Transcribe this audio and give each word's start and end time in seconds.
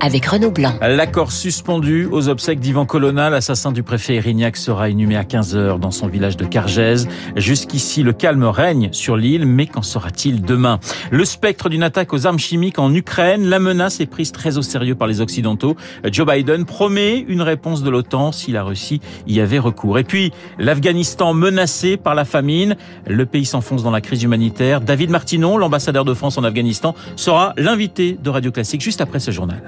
avec 0.00 0.26
Renaud 0.26 0.50
Blanc. 0.50 0.74
L'accord 0.80 1.32
suspendu 1.32 2.06
aux 2.10 2.28
obsèques 2.28 2.60
d'Ivan 2.60 2.86
Colonna, 2.86 3.30
l'assassin 3.30 3.72
du 3.72 3.82
préfet 3.82 4.16
Erignac 4.16 4.56
sera 4.56 4.88
inhumé 4.88 5.16
à 5.16 5.22
15h 5.22 5.78
dans 5.78 5.90
son 5.90 6.06
village 6.06 6.36
de 6.36 6.44
Cargèse. 6.44 7.08
Jusqu'ici, 7.36 8.02
le 8.02 8.12
calme 8.12 8.44
règne 8.44 8.90
sur 8.92 9.16
l'île, 9.16 9.46
mais 9.46 9.66
qu'en 9.66 9.82
sera-t-il 9.82 10.42
demain? 10.42 10.78
Le 11.10 11.24
spectre 11.24 11.68
d'une 11.68 11.82
attaque 11.82 12.12
aux 12.12 12.26
armes 12.26 12.38
chimiques 12.38 12.78
en 12.78 12.92
Ukraine, 12.94 13.46
la 13.46 13.58
menace 13.58 14.00
est 14.00 14.06
prise 14.06 14.32
très 14.32 14.58
au 14.58 14.62
sérieux 14.62 14.94
par 14.94 15.08
les 15.08 15.20
Occidentaux. 15.20 15.76
Joe 16.10 16.26
Biden 16.26 16.64
promet 16.64 17.18
une 17.18 17.42
réponse 17.42 17.82
de 17.82 17.90
l'OTAN 17.90 18.32
si 18.32 18.52
la 18.52 18.62
Russie 18.62 19.00
y 19.26 19.40
avait 19.40 19.58
recours. 19.58 19.98
Et 19.98 20.04
puis, 20.04 20.32
l'Afghanistan 20.58 21.34
menacé 21.34 21.96
par 21.96 22.14
la 22.14 22.24
famine, 22.24 22.76
le 23.06 23.26
pays 23.26 23.46
s'enfonce 23.46 23.82
dans 23.82 23.90
la 23.90 24.00
crise 24.00 24.22
humanitaire. 24.22 24.80
David 24.80 25.10
Martinon, 25.10 25.56
l'ambassadeur 25.56 26.04
de 26.04 26.14
France 26.14 26.38
en 26.38 26.44
Afghanistan, 26.44 26.94
sera 27.16 27.54
l'invité 27.56 28.18
de 28.22 28.30
Radio 28.30 28.50
Classique 28.52 28.80
juste 28.80 29.00
après 29.00 29.20
ce 29.20 29.30
journal. 29.30 29.62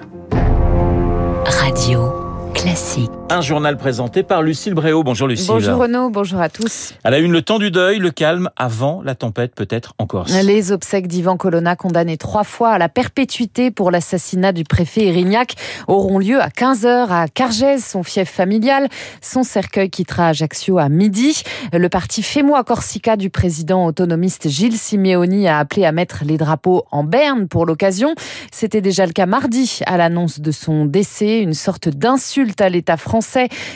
Classique. 2.55 3.18
Un 3.31 3.43
journal 3.43 3.77
présenté 3.77 4.23
par 4.23 4.41
Lucille 4.41 4.73
Bréau. 4.73 5.03
Bonjour 5.03 5.29
Lucille. 5.29 5.49
Bonjour 5.49 5.77
Renaud, 5.77 6.09
bonjour 6.09 6.41
à 6.41 6.49
tous. 6.49 6.95
Elle 7.05 7.13
a 7.13 7.19
une 7.19 7.31
le 7.31 7.43
temps 7.43 7.59
du 7.59 7.71
deuil, 7.71 7.99
le 7.99 8.11
calme 8.11 8.49
avant 8.57 9.03
la 9.03 9.15
tempête 9.15 9.55
peut-être 9.55 9.93
en 9.99 10.07
Corse. 10.07 10.33
Les 10.33 10.73
obsèques 10.73 11.09
d'Ivan 11.09 11.37
Colonna, 11.37 11.77
condamné 11.77 12.17
trois 12.17 12.43
fois 12.43 12.71
à 12.71 12.79
la 12.79 12.89
perpétuité 12.89 13.71
pour 13.71 13.91
l'assassinat 13.91 14.53
du 14.53 14.65
préfet 14.65 15.09
Erignac, 15.09 15.57
auront 15.89 16.19
lieu 16.19 16.41
à 16.41 16.49
15h 16.49 17.09
à 17.11 17.29
Cargèse, 17.29 17.85
son 17.85 18.03
fief 18.03 18.31
familial. 18.31 18.89
Son 19.21 19.43
cercueil 19.43 19.91
quittera 19.91 20.29
Ajaccio 20.29 20.79
à 20.79 20.89
midi. 20.89 21.43
Le 21.75 21.89
parti 21.91 22.23
Fémois 22.23 22.65
Corsica 22.65 23.19
du 23.19 23.29
président 23.29 23.85
autonomiste 23.85 24.49
Gilles 24.49 24.79
Simeoni 24.79 25.49
a 25.49 25.59
appelé 25.59 25.85
à 25.85 25.93
mettre 25.93 26.23
les 26.25 26.39
drapeaux 26.39 26.85
en 26.91 27.05
berne 27.05 27.47
pour 27.47 27.67
l'occasion. 27.67 28.15
C'était 28.53 28.81
déjà 28.81 29.05
le 29.05 29.13
cas 29.13 29.27
mardi 29.27 29.81
à 29.85 29.99
l'annonce 29.99 30.41
de 30.41 30.51
son 30.51 30.87
décès, 30.87 31.41
une 31.41 31.53
sorte 31.53 31.91
d'insulte 31.91 32.63
à 32.63 32.71
l'État 32.71 32.97
français 32.97 33.18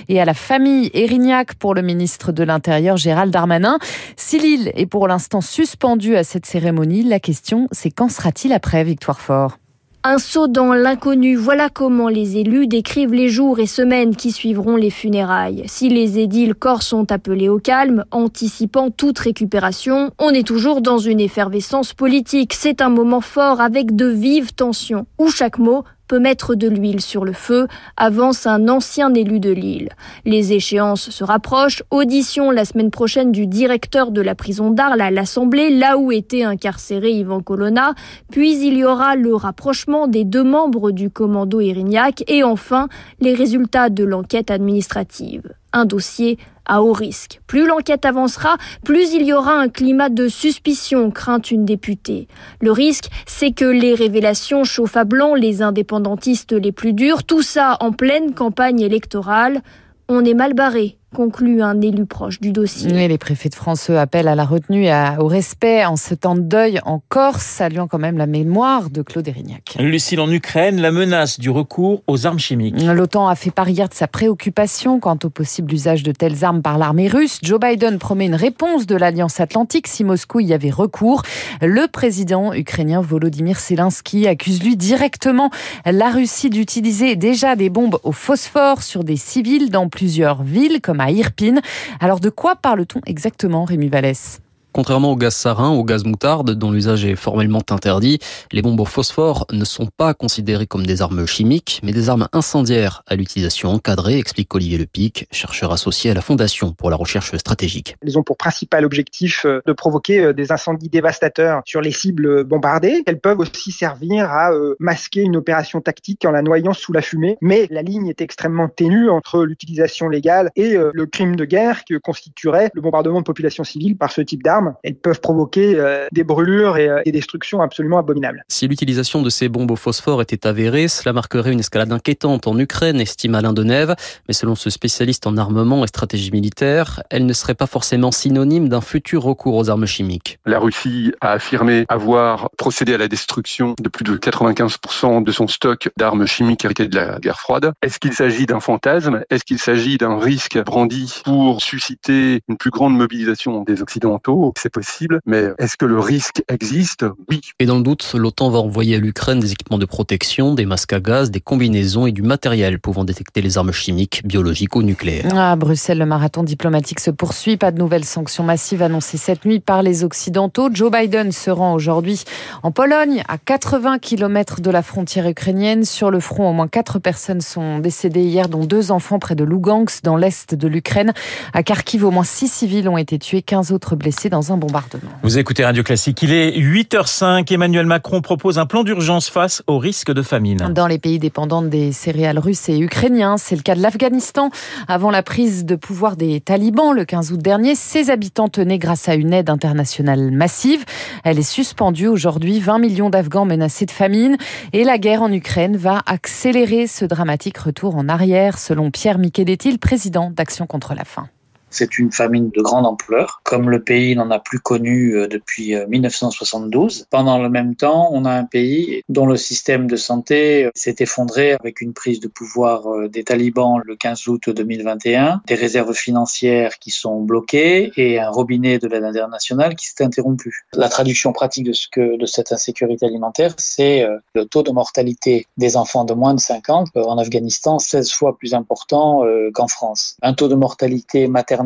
et 0.09 0.21
à 0.21 0.25
la 0.25 0.35
famille 0.35 0.91
Erignac 0.95 1.55
pour 1.55 1.75
le 1.75 1.83
ministre 1.83 2.33
de 2.33 2.43
l'Intérieur 2.43 2.97
Gérald 2.97 3.33
Darmanin. 3.33 3.79
Si 4.17 4.39
l'île 4.39 4.73
est 4.75 4.87
pour 4.87 5.09
l'instant 5.09 5.41
suspendue 5.41 6.17
à 6.17 6.25
cette 6.25 6.47
cérémonie, 6.47 7.03
la 7.03 7.21
question 7.21 7.69
c'est 7.73 7.91
quand 7.91 8.11
sera-t-il 8.11 8.53
après 8.53 8.85
Victoire 8.85 9.21
Fort? 9.21 9.59
Un 10.05 10.19
saut 10.19 10.49
dans 10.49 10.75
l'inconnu, 10.75 11.37
voilà 11.37 11.69
comment 11.69 12.09
les 12.09 12.37
élus 12.37 12.67
décrivent 12.67 13.15
les 13.15 13.29
jours 13.29 13.61
et 13.61 13.69
semaines 13.69 14.17
qui 14.17 14.33
suivront 14.33 14.75
les 14.75 14.91
funérailles. 14.91 15.63
Si 15.67 15.89
les 15.89 16.19
édiles 16.19 16.57
corps 16.57 16.83
sont 16.83 17.13
appelés 17.13 17.49
au 17.49 17.61
calme, 17.61 18.05
anticipant 18.11 18.91
toute 18.91 19.21
récupération, 19.21 20.11
on 20.19 20.31
est 20.31 20.45
toujours 20.45 20.81
dans 20.81 20.99
une 20.99 21.21
effervescence 21.21 21.95
politique. 21.95 22.53
C'est 22.53 22.81
un 22.81 22.89
moment 22.89 23.21
fort 23.21 23.61
avec 23.61 23.95
de 23.95 24.07
vives 24.07 24.55
tensions, 24.55 25.07
où 25.19 25.29
chaque 25.29 25.59
mot 25.59 25.85
peut 26.13 26.19
mettre 26.19 26.55
de 26.55 26.69
l'huile 26.69 27.01
sur 27.01 27.25
le 27.25 27.33
feu, 27.33 27.69
avance 27.97 28.47
un 28.47 28.69
ancien 28.69 29.15
élu 29.15 29.41
de 29.41 29.49
Lille. 29.49 29.89
Les 30.27 30.53
échéances 30.53 31.09
se 31.09 31.25
rapprochent. 31.25 31.83
Audition 31.91 32.51
la 32.51 32.67
semaine 32.67 32.91
prochaine 32.91 33.33
du 33.33 33.47
directeur 33.47 34.11
de 34.11 34.21
la 34.21 34.35
prison 34.35 34.71
d'Arles 34.71 35.01
à 35.01 35.11
l'Assemblée, 35.11 35.71
là 35.71 35.97
où 35.97 36.13
était 36.13 36.43
incarcéré 36.43 37.13
Yvan 37.13 37.41
Colonna. 37.41 37.95
Puis 38.31 38.63
il 38.63 38.77
y 38.77 38.85
aura 38.85 39.17
le 39.17 39.35
rapprochement 39.35 40.07
des 40.07 40.25
deux 40.25 40.45
membres 40.45 40.91
du 40.91 41.09
commando 41.09 41.61
Erignac 41.61 42.23
et 42.29 42.45
enfin 42.45 42.89
les 43.21 43.33
résultats 43.33 43.89
de 43.89 44.05
l'enquête 44.05 44.51
administrative. 44.51 45.55
Un 45.73 45.85
dossier 45.85 46.39
à 46.67 46.83
haut 46.83 46.93
risque. 46.93 47.41
Plus 47.47 47.67
l'enquête 47.67 48.05
avancera, 48.05 48.57
plus 48.85 49.13
il 49.13 49.23
y 49.23 49.33
aura 49.33 49.55
un 49.55 49.69
climat 49.69 50.09
de 50.09 50.29
suspicion, 50.29 51.11
craint 51.11 51.41
une 51.41 51.65
députée. 51.65 52.29
Le 52.61 52.73
risque, 52.73 53.09
c'est 53.27 53.53
que 53.53 53.65
les 53.65 53.95
révélations 53.95 54.65
chauffent 54.65 54.97
à 54.97 55.05
blanc 55.05 55.35
les 55.35 55.63
indépendantistes 55.63 56.53
les 56.53 56.73
plus 56.73 56.93
durs, 56.93 57.25
tout 57.25 57.43
ça 57.43 57.77
en 57.81 57.93
pleine 57.93 58.35
campagne 58.35 58.81
électorale. 58.81 59.63
On 60.09 60.25
est 60.25 60.35
mal 60.35 60.55
barré, 60.55 60.99
conclut 61.13 61.63
un 61.63 61.81
élu 61.81 62.07
proche 62.07 62.41
du 62.41 62.53
dossier. 62.53 63.09
les 63.09 63.19
préfets 63.19 63.49
de 63.49 63.55
France 63.55 63.91
appellent 63.91 64.29
à 64.29 64.35
la 64.35 64.45
retenue 64.45 64.87
et 64.87 65.09
au 65.19 65.27
respect 65.27 65.85
en 65.85 65.97
ce 65.97 66.15
temps 66.15 66.35
de 66.35 66.41
deuil 66.41 66.81
en 66.85 67.01
Corse, 67.09 67.45
saluant 67.45 67.87
quand 67.87 67.99
même 67.99 68.17
la 68.17 68.27
mémoire 68.27 68.91
de 68.91 69.03
Claude 69.03 69.29
Erignac. 69.29 69.77
Lucille, 69.79 70.21
en 70.21 70.31
Ukraine, 70.31 70.81
la 70.81 70.91
menace 70.91 71.39
du 71.39 71.51
recours 71.51 72.03
aux 72.07 72.27
armes 72.27 72.39
chimiques. 72.39 72.83
L'OTAN 72.83 73.29
a 73.29 73.35
fait 73.35 73.51
part 73.51 73.69
hier 73.69 73.89
de 73.89 73.95
sa 73.95 74.07
préoccupation 74.07 75.01
quant 75.01 75.19
au 75.23 75.31
possible 75.31 75.73
usage 75.73 76.03
de 76.03 76.13
telles 76.13 76.45
armes 76.45 76.63
par 76.63 76.79
l'armée 76.79 77.09
russe. 77.09 77.39
Joe 77.43 77.61
Biden 77.61 77.99
promet 77.99 78.27
une 78.27 78.35
réponse 78.35 78.87
de 78.87 78.97
l'Alliance 78.97 79.39
Atlantique 79.41 79.89
si 79.89 80.05
Moscou 80.05 80.41
y 80.41 80.55
avait 80.55 80.71
recours. 80.71 81.23
Le 81.61 81.89
président 81.89 82.55
ukrainien 82.55 83.01
Volodymyr 83.03 83.59
Zelensky 83.59 84.27
accuse 84.27 84.63
lui 84.63 84.77
directement 84.77 85.51
la 85.85 86.11
Russie 86.11 86.49
d'utiliser 86.49 87.17
déjà 87.17 87.55
des 87.57 87.69
bombes 87.69 87.99
au 88.03 88.13
phosphore 88.13 88.83
sur 88.83 89.05
des 89.05 89.17
civils 89.17 89.71
dans 89.71 89.89
plusieurs 89.89 90.43
villes 90.43 90.81
comme 90.81 91.02
à 91.03 91.11
Irpine. 91.11 91.61
Alors 92.01 92.21
de 92.21 92.31
quoi 92.31 92.57
parle-t-on 92.57 93.01
exactement, 93.07 93.65
Rémi 93.65 93.89
Vallès? 93.89 94.41
Contrairement 94.73 95.13
au 95.13 95.17
gaz 95.17 95.35
sarin, 95.35 95.69
au 95.69 95.85
gaz 95.85 96.05
moutarde, 96.05 96.53
dont 96.53 96.71
l'usage 96.71 97.05
est 97.05 97.15
formellement 97.15 97.63
interdit, 97.71 98.19
les 98.53 98.63
bombes 98.63 98.81
au 98.81 98.87
phosphore 98.87 99.47
ne 99.53 99.67
sont 99.67 99.87
pas 99.87 100.15
considérées 100.15 100.67
comme 100.67 100.87
des 100.87 101.03
armes 101.03 101.27
chimiques, 101.27 101.81
mais 101.83 101.93
des 101.93 102.09
armes 102.09 102.27
incendiaires 102.33 103.03
à 103.07 103.15
l'utilisation 103.15 103.69
encadrée, 103.69 104.19
explique 104.19 104.55
Olivier 104.55 104.79
Lepic, 104.79 105.27
chercheur 105.31 105.73
associé 105.73 106.11
à 106.11 106.15
la 106.15 106.23
Fondation 106.23 106.73
pour 106.73 106.89
la 106.89 106.97
recherche 106.97 107.37
stratégique. 107.37 107.97
Elles 108.03 108.19
ont 108.19 108.23
pour 108.23 108.39
principal 108.39 108.87
objectif 108.87 109.45
euh, 109.45 109.61
de 109.67 109.75
provoquer 109.75 110.21
euh, 110.21 110.33
des 110.33 110.53
incendies 110.53 110.89
dévastateurs 110.89 111.61
sur 111.67 111.83
les 111.83 111.93
cibles 111.93 112.45
bombardées. 112.45 113.03
Elles 113.05 113.21
peuvent 113.21 113.41
aussi 113.41 113.73
servir 113.73 114.31
à 114.31 114.53
euh, 114.53 114.75
masquer 114.79 115.21
une 115.21 115.37
opération 115.37 115.83
tactique 115.83 116.25
en 116.25 116.31
la 116.31 116.41
noyant 116.41 116.73
sous 116.73 116.95
la 116.95 117.03
fumée, 117.03 117.37
mais 117.43 117.67
la 117.71 117.83
ligne 117.83 118.09
est 118.09 118.23
extrêmement 118.23 118.69
ténue 118.69 119.11
entre 119.11 119.45
l'utilisation 119.45 120.09
légale 120.09 120.51
et 120.57 120.77
le 120.93 121.07
crime 121.07 121.37
de 121.37 121.45
guerre 121.45 121.85
que 121.85 121.97
constituerait 121.99 122.71
le 122.75 122.81
bombardement 122.81 123.21
de 123.21 123.25
populations 123.25 123.65
civiles 123.65 123.97
par 123.97 124.11
ce 124.11 124.21
type 124.21 124.43
d'armes 124.43 124.62
elles 124.83 124.95
peuvent 124.95 125.21
provoquer 125.21 125.79
euh, 125.79 126.07
des 126.13 126.25
brûlures 126.25 126.77
et 126.77 126.89
euh, 126.89 127.03
des 127.05 127.13
destructions 127.13 127.61
absolument 127.61 127.99
abominables. 127.99 128.45
Si 128.49 128.67
l'utilisation 128.69 129.23
de 129.23 129.31
ces 129.31 129.49
bombes 129.49 129.71
au 129.71 129.77
phosphore 129.77 130.23
était 130.23 130.47
avérée, 130.47 130.89
cela 130.89 131.13
marquerait 131.13 131.53
une 131.53 131.61
escalade 131.61 131.93
inquiétante 131.93 132.47
en 132.47 132.59
Ukraine, 132.59 133.01
estime 133.01 133.35
Alain 133.35 133.53
Denève. 133.53 133.95
Mais 134.29 134.35
selon 134.35 134.55
ce 134.55 134.71
spécialiste 134.71 135.27
en 135.27 135.37
armement 135.37 135.85
et 135.85 135.87
stratégie 135.87 136.31
militaire, 136.31 137.03
elle 137.11 137.27
ne 137.27 137.33
serait 137.33 137.55
pas 137.55 137.67
forcément 137.67 138.11
synonyme 138.11 138.69
d'un 138.69 138.81
futur 138.81 139.23
recours 139.23 139.57
aux 139.57 139.71
armes 139.71 139.87
chimiques. 139.87 140.39
La 140.47 140.59
Russie 140.59 141.13
a 141.21 141.33
affirmé 141.33 141.85
avoir 141.89 142.51
procédé 142.57 142.95
à 142.95 142.99
la 142.99 143.09
destruction 143.09 143.75
de 143.81 143.89
plus 143.89 144.05
de 144.05 144.17
95% 144.17 145.25
de 145.25 145.33
son 145.33 145.49
stock 145.49 145.91
d'armes 145.97 146.27
chimiques 146.27 146.65
héritées 146.65 146.89
de 146.89 146.97
la 146.97 147.19
guerre 147.19 147.41
froide. 147.41 147.73
Est-ce 147.83 147.99
qu'il 147.99 148.13
s'agit 148.13 148.47
d'un 148.47 148.61
fantasme? 148.61 149.23
Est-ce 149.31 149.45
qu'il 149.45 149.59
s'agit 149.59 149.99
d'un 149.99 150.19
risque 150.19 150.59
brandi 150.63 151.23
pour 151.25 151.61
susciter 151.61 152.41
une 152.49 152.57
plus 152.57 152.71
grande 152.71 152.97
mobilisation 152.97 153.63
des 153.63 153.83
Occidentaux? 153.83 154.52
C'est 154.59 154.73
possible, 154.73 155.21
mais 155.27 155.49
est-ce 155.59 155.77
que 155.77 155.87
le 155.87 155.99
risque 155.99 156.43
existe? 156.49 157.05
Oui. 157.29 157.41
Et 157.59 157.67
dans 157.67 157.77
le 157.77 157.83
doute, 157.83 158.13
l'OTAN 158.15 158.51
va 158.51 158.59
envoyer 158.59 158.97
à 158.97 158.99
l'Ukraine 158.99 159.41
des 159.41 159.53
équipements 159.53 159.79
de 159.79 159.87
protection, 159.87 160.55
des 160.55 160.67
masques 160.67 160.93
à 160.93 161.01
gaz, 161.01 161.31
des 161.31 161.41
combinaisons 161.41 162.07
et 162.07 162.13
du 162.13 162.23
matériel 162.23 162.79
pouvant 162.79 163.05
détecter 163.05 163.43
les 163.43 163.59
armes 163.59 163.73
chimiques, 163.73 164.23
biologiques 164.25 164.77
ou 164.77 164.83
nucléaires. 164.83 165.37
À 165.37 165.57
Bruxelles, 165.57 165.99
le 165.99 166.07
marathon 166.07 166.43
diplomatique 166.43 167.01
se 167.01 167.11
poursuit. 167.11 167.57
Pas 167.57 167.71
de 167.71 167.79
nouvelles 167.79 168.05
sanctions 168.05 168.45
massives 168.45 168.83
annoncées 168.83 169.19
cette 169.19 169.45
nuit 169.45 169.61
par 169.61 169.83
les 169.83 170.05
Occidentaux. 170.05 170.69
Joe 170.73 170.91
Biden 170.91 171.33
se 171.33 171.51
rend 171.51 171.75
aujourd'hui 171.75 172.25
en 172.63 172.71
Pologne, 172.71 173.23
à 173.29 173.39
80 173.39 173.99
km 173.99 174.61
de 174.61 174.71
la 174.71 174.83
frontière 174.83 175.29
ukrainienne. 175.29 175.85
Sur 175.85 176.11
le 176.11 176.21
front, 176.21 176.51
au 176.51 176.53
moins 176.53 176.69
quatre 176.69 176.99
personnes 176.99 177.41
sont 177.41 177.79
décédées 177.79 178.23
hier, 178.23 178.49
dont 178.49 178.65
deux 178.65 178.91
enfants 178.91 179.19
près 179.19 179.35
de 179.35 179.45
Lugansk, 179.45 180.03
dans 180.03 180.17
l'est 180.17 180.55
de 180.55 180.69
l'Ukraine. 180.69 181.13
À 181.53 181.63
Kharkiv, 181.63 182.05
au 182.05 182.11
moins 182.11 182.25
six 182.25 182.49
civils 182.49 182.89
ont 182.89 182.99
été 182.99 183.19
tués, 183.19 183.43
15 183.43 183.73
autres 183.73 183.97
blessés 183.97 184.29
dans 184.29 184.42
un 184.51 184.57
bombardement. 184.57 185.11
Vous 185.23 185.39
écoutez 185.39 185.65
Radio 185.65 185.83
Classique, 185.83 186.23
il 186.23 186.33
est 186.33 186.59
8h05. 186.59 187.53
Emmanuel 187.53 187.87
Macron 187.87 188.21
propose 188.21 188.59
un 188.59 188.67
plan 188.67 188.83
d'urgence 188.83 189.29
face 189.29 189.63
au 189.67 189.79
risque 189.79 190.13
de 190.13 190.23
famine. 190.23 190.71
Dans 190.73 190.87
les 190.87 190.99
pays 190.99 191.19
dépendants 191.19 191.63
des 191.63 191.93
céréales 191.93 192.39
russes 192.39 192.69
et 192.69 192.79
ukrainiens, 192.79 193.37
c'est 193.37 193.57
le 193.57 193.63
cas 193.63 193.75
de 193.75 193.83
l'Afghanistan. 193.83 194.51
Avant 194.89 195.11
la 195.11 195.23
prise 195.23 195.65
de 195.65 195.77
pouvoir 195.77 196.17
des 196.17 196.41
talibans 196.41 196.93
le 196.93 197.05
15 197.05 197.33
août 197.33 197.41
dernier, 197.41 197.75
ses 197.75 198.11
habitants 198.11 198.49
tenaient 198.49 198.79
grâce 198.79 199.09
à 199.09 199.15
une 199.15 199.33
aide 199.33 199.51
internationale 199.51 200.31
massive. 200.31 200.85
Elle 201.25 201.39
est 201.39 201.43
suspendue 201.43 202.09
aujourd'hui, 202.09 202.61
20 202.61 202.79
millions 202.79 203.11
d'Afghans 203.11 203.45
menacés 203.45 203.87
de 203.87 203.91
famine. 203.91 204.37
Et 204.73 204.85
la 204.85 204.99
guerre 204.99 205.23
en 205.23 205.33
Ukraine 205.33 205.77
va 205.77 206.03
accélérer 206.07 206.87
ce 206.87 207.05
dramatique 207.05 207.59
retour 207.59 207.97
en 207.97 208.09
arrière, 208.09 208.59
selon 208.59 208.91
Pierre 208.91 209.19
Micheletti, 209.19 209.77
président 209.79 210.31
d'Action 210.31 210.67
contre 210.67 210.95
la 210.95 211.05
faim. 211.05 211.29
C'est 211.73 211.99
une 211.99 212.13
famine 212.13 212.51
de 212.51 212.61
grande 212.61 212.87
ampleur, 212.87 213.41
comme 213.45 213.71
le 213.71 213.83
pays 213.83 214.15
n'en 214.15 214.31
a 214.31 214.39
plus 214.39 214.61
connu 214.61 215.17
euh, 215.17 215.27
depuis 215.27 215.75
1972. 215.89 217.07
Pendant 217.11 217.39
le 217.39 217.49
même 217.49 217.75
temps, 217.75 218.11
on 218.13 218.27
a 218.27 218.31
un 218.31 218.45
pays 218.45 219.03
dont 219.09 219.25
le 219.25 219.37
système 219.37 219.87
de 219.87 219.97
santé 219.97 220.69
s'est 220.75 220.97
effondré 220.99 221.53
avec 221.53 221.81
une 221.81 221.95
prise 221.95 222.21
de 222.21 222.29
pouvoir 222.29 223.09
des 223.09 223.25
talibans 223.25 223.81
le 223.85 223.97
15 223.97 224.29
août 224.29 224.51
2021, 224.51 225.41
des 225.47 225.55
réserves 225.55 225.95
financières 225.95 226.79
qui 226.79 226.91
sont 226.91 227.21
bloquées 227.23 227.91
et 227.97 228.21
un 228.21 228.29
robinet 228.29 228.79
de 228.79 228.87
l'aide 228.87 229.05
internationale 229.05 229.75
qui 229.75 229.87
s'est 229.87 230.05
interrompu. 230.05 230.67
La 230.75 230.89
traduction 230.89 231.33
pratique 231.33 231.67
de 231.67 232.27
cette 232.27 232.53
insécurité 232.53 233.07
alimentaire, 233.07 233.55
c'est 233.57 234.07
le 234.35 234.45
taux 234.45 234.63
de 234.63 234.71
mortalité 234.71 235.47
des 235.57 235.77
enfants 235.77 236.05
de 236.05 236.13
moins 236.13 236.35
de 236.35 236.41
50 236.41 236.89
en 236.97 237.19
Afghanistan 237.19 237.79
16 237.79 238.13
fois 238.13 238.37
plus 238.37 238.55
important 238.55 239.25
qu'en 239.55 239.69
France. 239.69 240.17
Un 240.23 240.35
taux 240.35 240.49
de 240.49 240.55
mortalité 240.55 241.29
maternelle 241.29 241.62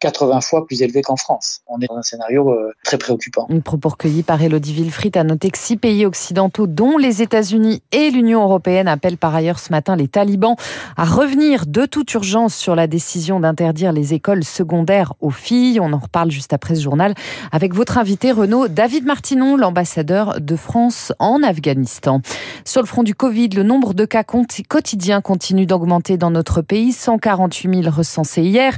80 0.00 0.40
fois 0.40 0.66
plus 0.66 0.82
élevé 0.82 1.02
qu'en 1.02 1.16
France. 1.16 1.60
On 1.66 1.80
est 1.80 1.86
dans 1.86 1.96
un 1.96 2.02
scénario 2.02 2.50
euh, 2.50 2.72
très 2.84 2.98
préoccupant. 2.98 3.46
Une 3.48 3.62
propos 3.62 3.90
recueilli 3.90 4.22
par 4.22 4.42
Elodie 4.42 4.74
Wilfried 4.74 5.16
a 5.16 5.24
noté 5.24 5.50
que 5.50 5.58
six 5.58 5.76
pays 5.76 6.06
occidentaux, 6.06 6.66
dont 6.66 6.96
les 6.98 7.22
États-Unis 7.22 7.82
et 7.92 8.10
l'Union 8.10 8.42
européenne, 8.42 8.88
appellent 8.88 9.18
par 9.18 9.34
ailleurs 9.34 9.58
ce 9.58 9.72
matin 9.72 9.96
les 9.96 10.08
talibans 10.08 10.56
à 10.96 11.04
revenir 11.04 11.66
de 11.66 11.86
toute 11.86 12.12
urgence 12.14 12.54
sur 12.54 12.74
la 12.74 12.86
décision 12.86 13.40
d'interdire 13.40 13.92
les 13.92 14.14
écoles 14.14 14.44
secondaires 14.44 15.14
aux 15.20 15.30
filles. 15.30 15.80
On 15.80 15.92
en 15.92 15.98
reparle 15.98 16.30
juste 16.30 16.52
après 16.52 16.74
ce 16.74 16.82
journal 16.82 17.14
avec 17.50 17.74
votre 17.74 17.98
invité 17.98 18.32
Renaud 18.32 18.68
David 18.68 19.04
Martinon, 19.04 19.56
l'ambassadeur 19.56 20.40
de 20.40 20.56
France 20.56 21.12
en 21.18 21.42
Afghanistan. 21.42 22.20
Sur 22.64 22.82
le 22.82 22.86
front 22.86 23.02
du 23.02 23.14
Covid, 23.14 23.48
le 23.50 23.62
nombre 23.62 23.94
de 23.94 24.04
cas 24.04 24.24
quotidiens 24.24 25.20
continue 25.20 25.66
d'augmenter 25.66 26.16
dans 26.16 26.30
notre 26.30 26.62
pays. 26.62 26.92
148 26.92 27.82
000 27.82 27.94
recensés 27.94 28.42
hier. 28.42 28.76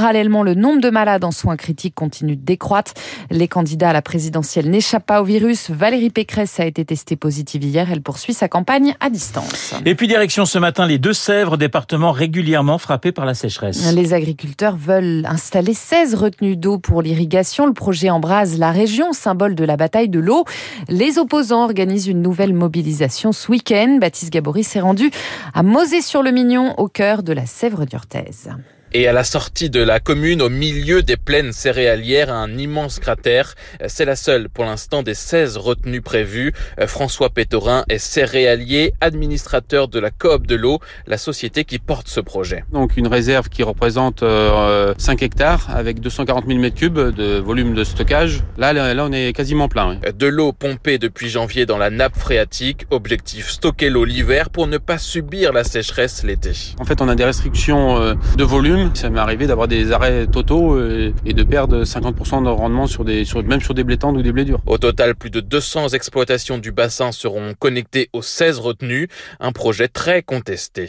Parallèlement, 0.00 0.42
le 0.42 0.54
nombre 0.54 0.80
de 0.80 0.88
malades 0.88 1.24
en 1.24 1.30
soins 1.30 1.58
critiques 1.58 1.94
continue 1.94 2.34
de 2.34 2.42
décroître. 2.42 2.94
Les 3.30 3.48
candidats 3.48 3.90
à 3.90 3.92
la 3.92 4.00
présidentielle 4.00 4.70
n'échappent 4.70 5.04
pas 5.04 5.20
au 5.20 5.26
virus. 5.26 5.68
Valérie 5.68 6.08
Pécresse 6.08 6.58
a 6.58 6.64
été 6.64 6.86
testée 6.86 7.16
positive 7.16 7.62
hier. 7.62 7.86
Elle 7.92 8.00
poursuit 8.00 8.32
sa 8.32 8.48
campagne 8.48 8.94
à 9.00 9.10
distance. 9.10 9.74
Et 9.84 9.94
puis 9.94 10.08
direction 10.08 10.46
ce 10.46 10.58
matin 10.58 10.86
les 10.86 10.96
Deux-Sèvres, 10.96 11.58
département 11.58 12.12
régulièrement 12.12 12.78
frappé 12.78 13.12
par 13.12 13.26
la 13.26 13.34
sécheresse. 13.34 13.92
Les 13.92 14.14
agriculteurs 14.14 14.74
veulent 14.74 15.26
installer 15.28 15.74
16 15.74 16.14
retenues 16.14 16.56
d'eau 16.56 16.78
pour 16.78 17.02
l'irrigation. 17.02 17.66
Le 17.66 17.74
projet 17.74 18.08
embrase 18.08 18.58
la 18.58 18.72
région, 18.72 19.12
symbole 19.12 19.54
de 19.54 19.64
la 19.64 19.76
bataille 19.76 20.08
de 20.08 20.18
l'eau. 20.18 20.46
Les 20.88 21.18
opposants 21.18 21.64
organisent 21.64 22.06
une 22.06 22.22
nouvelle 22.22 22.54
mobilisation 22.54 23.32
ce 23.32 23.52
week-end. 23.52 23.98
Baptiste 24.00 24.32
Gabory 24.32 24.64
s'est 24.64 24.80
rendu 24.80 25.10
à 25.52 25.62
Mosée-sur-le-Mignon, 25.62 26.76
au 26.78 26.88
cœur 26.88 27.22
de 27.22 27.34
la 27.34 27.44
Sèvre 27.44 27.84
d'Urthez. 27.84 28.48
Et 28.92 29.06
à 29.06 29.12
la 29.12 29.22
sortie 29.22 29.70
de 29.70 29.80
la 29.80 30.00
commune, 30.00 30.42
au 30.42 30.48
milieu 30.48 31.02
des 31.02 31.16
plaines 31.16 31.52
céréalières, 31.52 32.32
un 32.32 32.58
immense 32.58 32.98
cratère. 32.98 33.54
C'est 33.86 34.04
la 34.04 34.16
seule 34.16 34.48
pour 34.48 34.64
l'instant 34.64 35.04
des 35.04 35.14
16 35.14 35.58
retenues 35.58 36.00
prévues. 36.00 36.52
François 36.86 37.30
Pétorin 37.30 37.84
est 37.88 37.98
céréalier, 37.98 38.92
administrateur 39.00 39.86
de 39.86 40.00
la 40.00 40.10
Coop 40.10 40.46
de 40.46 40.56
l'eau, 40.56 40.80
la 41.06 41.18
société 41.18 41.64
qui 41.64 41.78
porte 41.78 42.08
ce 42.08 42.18
projet. 42.18 42.64
Donc 42.72 42.96
une 42.96 43.06
réserve 43.06 43.48
qui 43.48 43.62
représente 43.62 44.20
5 44.20 44.24
euh, 44.24 44.94
hectares 45.20 45.68
avec 45.72 46.00
240 46.00 46.46
000 46.48 46.58
m3 46.58 47.14
de 47.14 47.38
volume 47.38 47.74
de 47.74 47.84
stockage. 47.84 48.42
Là, 48.58 48.72
là, 48.72 49.04
on 49.04 49.12
est 49.12 49.32
quasiment 49.32 49.68
plein. 49.68 50.00
De 50.18 50.26
l'eau 50.26 50.52
pompée 50.52 50.98
depuis 50.98 51.28
janvier 51.28 51.64
dans 51.64 51.78
la 51.78 51.90
nappe 51.90 52.18
phréatique. 52.18 52.86
Objectif 52.90 53.50
stocker 53.50 53.88
l'eau 53.88 54.04
l'hiver 54.04 54.50
pour 54.50 54.66
ne 54.66 54.78
pas 54.78 54.98
subir 54.98 55.52
la 55.52 55.62
sécheresse 55.62 56.24
l'été. 56.24 56.50
En 56.80 56.84
fait, 56.84 57.00
on 57.00 57.08
a 57.08 57.14
des 57.14 57.24
restrictions 57.24 58.00
euh, 58.00 58.14
de 58.36 58.44
volume 58.44 58.79
ça 58.94 59.10
m'est 59.10 59.20
arrivé 59.20 59.46
d'avoir 59.46 59.68
des 59.68 59.92
arrêts 59.92 60.26
totaux 60.26 60.74
euh, 60.74 61.12
et 61.24 61.32
de 61.32 61.42
perdre 61.42 61.84
50% 61.84 62.44
de 62.44 62.48
rendement 62.48 62.86
sur 62.86 63.04
des, 63.04 63.24
même 63.44 63.60
sur 63.60 63.74
des 63.74 63.84
blés 63.84 63.98
tendres 63.98 64.18
ou 64.18 64.22
des 64.22 64.32
blés 64.32 64.44
durs. 64.44 64.60
Au 64.66 64.78
total, 64.78 65.14
plus 65.14 65.30
de 65.30 65.40
200 65.40 65.88
exploitations 65.88 66.58
du 66.58 66.72
bassin 66.72 67.12
seront 67.12 67.54
connectées 67.58 68.08
aux 68.12 68.22
16 68.22 68.58
retenues. 68.58 69.08
Un 69.38 69.52
projet 69.52 69.88
très 69.88 70.22
contesté. 70.22 70.88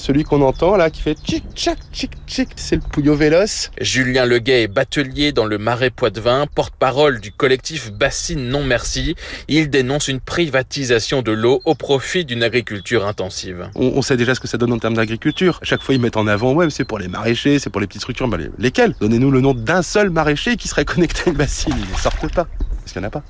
Celui 0.00 0.24
qu'on 0.24 0.40
entend 0.40 0.78
là 0.78 0.88
qui 0.88 1.02
fait 1.02 1.14
tchic 1.14 1.44
tchac 1.54 1.76
tchic 1.92 2.10
tchic, 2.26 2.48
c'est 2.56 2.76
le 2.76 2.80
Pouillot 2.80 3.14
Véloce. 3.14 3.70
Julien 3.82 4.24
Leguet 4.24 4.62
est 4.62 4.66
batelier 4.66 5.30
dans 5.32 5.44
le 5.44 5.58
Marais 5.58 5.90
Poitevin, 5.90 6.46
porte-parole 6.46 7.20
du 7.20 7.32
collectif 7.32 7.92
Bassine 7.92 8.48
Non 8.48 8.64
Merci. 8.64 9.14
Il 9.46 9.68
dénonce 9.68 10.08
une 10.08 10.20
privatisation 10.20 11.20
de 11.20 11.32
l'eau 11.32 11.60
au 11.66 11.74
profit 11.74 12.24
d'une 12.24 12.42
agriculture 12.42 13.06
intensive. 13.06 13.68
On, 13.74 14.00
sait 14.00 14.16
déjà 14.16 14.34
ce 14.34 14.40
que 14.40 14.48
ça 14.48 14.56
donne 14.56 14.72
en 14.72 14.78
termes 14.78 14.94
d'agriculture. 14.94 15.60
chaque 15.64 15.82
fois 15.82 15.94
ils 15.94 16.00
mettent 16.00 16.16
en 16.16 16.26
avant, 16.26 16.54
ouais, 16.54 16.70
c'est 16.70 16.86
pour 16.86 16.98
les 16.98 17.08
maraîchers, 17.08 17.58
c'est 17.58 17.68
pour 17.68 17.82
les 17.82 17.86
petites 17.86 18.00
structures. 18.00 18.30
Lesquelles? 18.56 18.94
Donnez-nous 19.02 19.30
le 19.30 19.42
nom 19.42 19.52
d'un 19.52 19.82
seul 19.82 20.08
maraîcher 20.08 20.56
qui 20.56 20.66
serait 20.66 20.86
connecté 20.86 21.24
à 21.26 21.28
une 21.28 21.36
bassine. 21.36 21.74
Ils 21.76 21.92
ne 21.92 21.98
sortent 21.98 22.34
pas. 22.34 22.46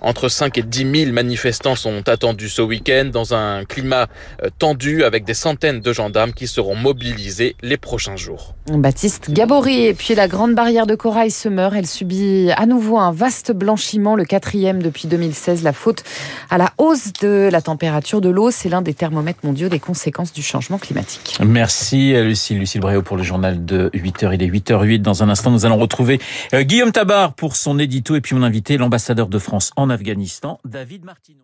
Entre 0.00 0.28
5 0.28 0.58
et 0.58 0.62
10 0.62 1.04
000 1.04 1.12
manifestants 1.12 1.76
sont 1.76 2.08
attendus 2.08 2.48
ce 2.48 2.62
week-end 2.62 3.10
dans 3.12 3.34
un 3.34 3.64
climat 3.64 4.06
euh, 4.42 4.48
tendu 4.58 5.04
avec 5.04 5.24
des 5.24 5.34
centaines 5.34 5.80
de 5.80 5.92
gendarmes 5.92 6.32
qui 6.32 6.46
seront 6.60 6.76
mobilisés 6.76 7.56
les 7.62 7.78
prochains 7.78 8.16
jours. 8.16 8.54
Baptiste 8.70 9.30
Gabory 9.30 9.86
et 9.86 9.94
puis 9.94 10.14
la 10.14 10.28
grande 10.28 10.54
barrière 10.54 10.86
de 10.86 10.94
corail 10.94 11.30
se 11.30 11.48
meurt. 11.48 11.72
Elle 11.74 11.86
subit 11.86 12.50
à 12.54 12.66
nouveau 12.66 12.98
un 12.98 13.12
vaste 13.12 13.50
blanchiment, 13.50 14.14
le 14.14 14.26
quatrième 14.26 14.82
depuis 14.82 15.08
2016. 15.08 15.62
La 15.62 15.72
faute 15.72 16.04
à 16.50 16.58
la 16.58 16.74
hausse 16.76 17.14
de 17.22 17.48
la 17.50 17.62
température 17.62 18.20
de 18.20 18.28
l'eau, 18.28 18.50
c'est 18.50 18.68
l'un 18.68 18.82
des 18.82 18.92
thermomètres 18.92 19.40
mondiaux 19.42 19.70
des 19.70 19.78
conséquences 19.78 20.34
du 20.34 20.42
changement 20.42 20.76
climatique. 20.76 21.38
Merci 21.42 22.12
Lucille, 22.12 22.58
Lucille 22.58 22.82
Bréau 22.82 23.00
pour 23.00 23.16
le 23.16 23.22
journal 23.22 23.64
de 23.64 23.88
8h. 23.94 24.34
Il 24.34 24.42
est 24.42 24.48
8h08. 24.48 25.00
Dans 25.00 25.22
un 25.22 25.30
instant, 25.30 25.50
nous 25.50 25.64
allons 25.64 25.78
retrouver 25.78 26.20
euh, 26.52 26.60
Guillaume 26.60 26.92
Tabar 26.92 27.32
pour 27.32 27.56
son 27.56 27.78
édito 27.78 28.16
et 28.16 28.20
puis 28.20 28.36
mon 28.36 28.42
invité, 28.42 28.76
l'ambassadeur 28.76 29.28
de 29.28 29.38
France 29.38 29.70
en 29.76 29.88
Afghanistan, 29.88 30.60
David 30.66 31.06
Martineau. 31.06 31.40